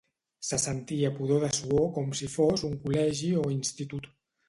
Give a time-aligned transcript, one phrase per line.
[0.47, 4.15] Se sentia pudor de suor com si fos un col·legi o institut